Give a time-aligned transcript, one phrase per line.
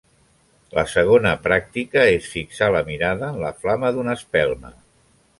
[0.77, 4.73] La segona pràctica és fixar la mirada en la flama d'una espelma.